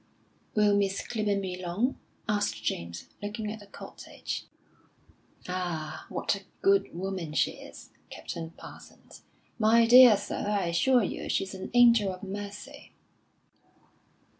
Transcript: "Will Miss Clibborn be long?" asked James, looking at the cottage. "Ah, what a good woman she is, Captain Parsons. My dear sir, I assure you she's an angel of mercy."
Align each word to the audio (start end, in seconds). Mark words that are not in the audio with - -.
"Will 0.55 0.75
Miss 0.75 1.05
Clibborn 1.05 1.43
be 1.43 1.55
long?" 1.61 1.99
asked 2.27 2.63
James, 2.63 3.07
looking 3.21 3.51
at 3.51 3.59
the 3.59 3.67
cottage. 3.67 4.47
"Ah, 5.47 6.07
what 6.09 6.33
a 6.35 6.41
good 6.63 6.95
woman 6.97 7.33
she 7.33 7.51
is, 7.51 7.91
Captain 8.09 8.49
Parsons. 8.49 9.21
My 9.59 9.85
dear 9.85 10.17
sir, 10.17 10.43
I 10.49 10.65
assure 10.69 11.03
you 11.03 11.29
she's 11.29 11.53
an 11.53 11.69
angel 11.75 12.11
of 12.11 12.23
mercy." 12.23 12.93